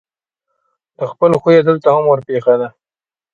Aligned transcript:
له 0.97 1.05
خپل 1.11 1.31
خویه 1.41 1.61
دلته 1.69 1.87
هم 1.95 2.03
ورپېښه 2.07 2.55
ده. 2.61 2.69